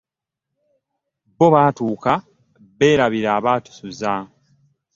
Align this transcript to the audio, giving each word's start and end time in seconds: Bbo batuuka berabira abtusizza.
Bbo 1.31 1.47
batuuka 1.53 2.13
berabira 2.77 3.29
abtusizza. 3.41 4.13